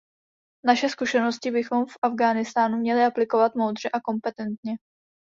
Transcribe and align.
Naše 0.65 0.89
zkušenosti 0.89 1.51
bychom 1.51 1.85
v 1.85 1.93
Afghánistánu 2.01 2.77
měli 2.77 3.05
aplikovat 3.05 3.55
moudře 3.55 3.89
a 3.93 4.01
kompetentně. 4.01 4.75